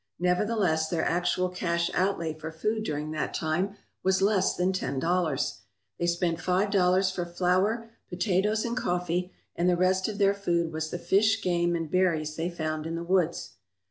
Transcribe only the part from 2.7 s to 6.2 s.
during that time was less than ten dollars. They